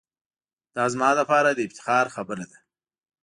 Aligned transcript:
دا 0.75 0.85
زما 0.93 1.09
لپاره 1.19 1.49
دافتخار 1.59 2.05
خبره 2.15 2.45
ده. 2.51 2.57